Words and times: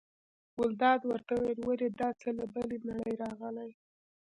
ګلداد 0.57 1.01
ورته 1.05 1.31
وویل: 1.35 1.59
ولې 1.63 1.87
دا 1.99 2.09
څه 2.21 2.29
له 2.37 2.45
بلې 2.53 2.77
نړۍ 2.89 3.15
راغلي. 3.23 3.71